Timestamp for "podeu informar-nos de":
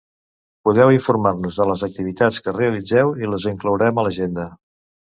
0.69-1.67